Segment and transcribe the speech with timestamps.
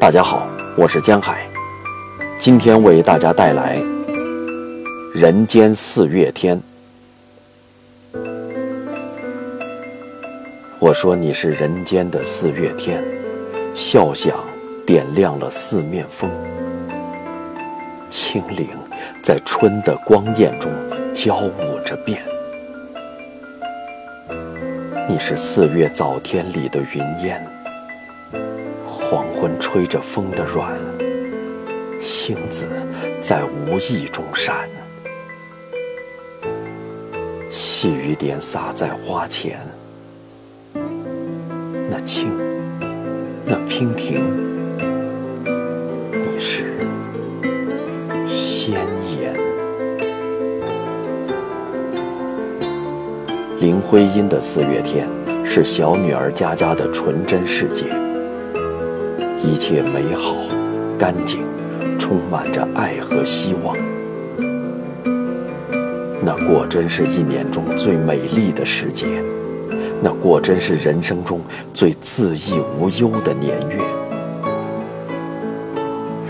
[0.00, 1.46] 大家好，我是江海，
[2.38, 3.76] 今天为大家带来
[5.12, 6.58] 《人间四月天》。
[10.78, 13.04] 我说你是人间的四月天，
[13.74, 14.34] 笑响
[14.86, 16.30] 点亮了四面风，
[18.08, 18.70] 清灵
[19.22, 20.70] 在春的光艳中
[21.12, 22.22] 交舞着变。
[25.06, 27.46] 你是四月早天里的云烟，
[29.10, 30.70] 黄昏吹着风的软，
[32.00, 32.68] 星子
[33.20, 34.68] 在无意中闪，
[37.50, 39.58] 细雨点洒在花前，
[41.90, 42.30] 那清，
[43.44, 44.22] 那娉婷，
[46.12, 46.76] 你是
[48.28, 48.74] 鲜
[49.18, 49.34] 艳。
[53.58, 55.08] 林徽因的四月天
[55.44, 57.86] 是小女儿佳佳的纯真世界，
[59.42, 60.36] 一切美好、
[60.98, 61.40] 干净，
[61.98, 63.76] 充满着爱和希望。
[66.22, 69.06] 那果真是一年中最美丽的时节，
[70.02, 71.40] 那果真是人生中
[71.72, 73.78] 最恣意无忧的年月。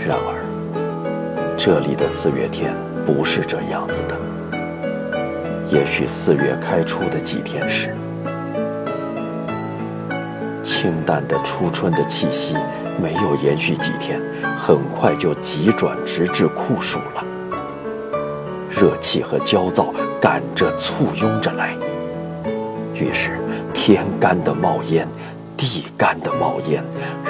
[0.07, 2.73] 然而，这里的四月天
[3.05, 4.15] 不是这样子的。
[5.69, 7.93] 也许四月开初的几天时，
[10.63, 12.55] 清淡的初春的气息
[12.99, 14.19] 没有延续几天，
[14.57, 17.23] 很快就急转直至酷暑了。
[18.69, 21.75] 热气和焦躁赶着簇拥着来，
[22.93, 23.39] 于是
[23.73, 25.07] 天干的冒烟，
[25.55, 26.83] 地干的冒烟，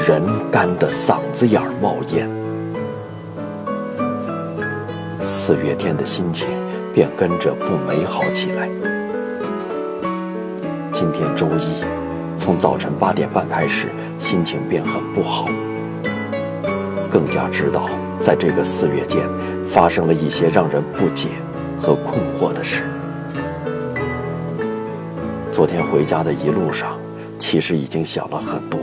[0.07, 2.29] 人干的嗓子眼儿冒烟。
[5.21, 6.47] 四月天的心情。
[6.93, 8.67] 便跟着不美好起来。
[10.91, 12.00] 今天周一，
[12.43, 15.47] 从早晨八点半开始，心情便很不好。
[17.11, 17.87] 更加知道，
[18.19, 19.21] 在这个四月间，
[19.69, 21.29] 发生了一些让人不解
[21.79, 22.83] 和困惑的事。
[25.51, 26.99] 昨天回家的一路上，
[27.37, 28.79] 其实已经想了很多。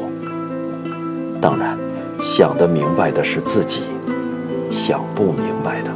[1.40, 1.76] 当然，
[2.22, 3.82] 想得明白的是自己，
[4.70, 5.90] 想不明白的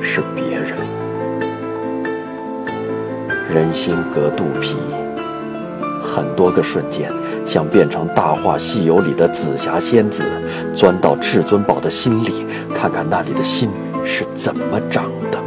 [0.00, 0.78] 是别人。
[3.52, 4.78] 人心隔肚皮，
[6.14, 7.10] 很多个瞬间，
[7.46, 10.26] 想变成《大话西游》里的紫霞仙子，
[10.74, 13.70] 钻到至尊宝的心里，看看那里的心
[14.04, 15.38] 是怎么长的。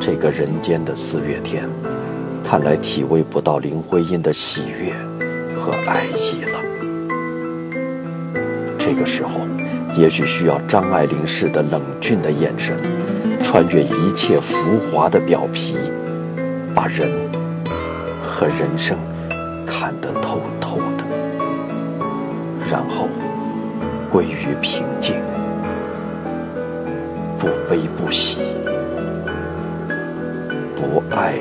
[0.00, 1.68] 这个人间的四月天，
[2.42, 4.94] 看来体味不到林徽因的喜悦
[5.60, 6.58] 和爱意了。
[8.78, 9.40] 这个时候，
[9.98, 12.74] 也许需要张爱玲式的冷峻的眼神。
[13.40, 15.76] 穿越一切浮华的表皮，
[16.74, 17.10] 把人
[18.22, 18.96] 和人生
[19.66, 21.04] 看得透透的，
[22.70, 23.08] 然后
[24.10, 25.16] 归于平静，
[27.38, 28.38] 不悲不喜，
[30.76, 31.38] 不爱。